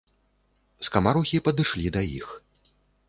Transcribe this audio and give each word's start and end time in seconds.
Скамарохі 0.87 1.43
падышлі 1.49 1.93
да 1.99 2.07
іх. 2.19 2.27